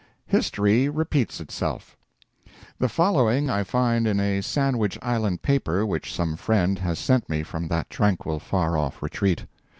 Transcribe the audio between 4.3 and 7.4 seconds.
Sandwich Island paper which some friend has sent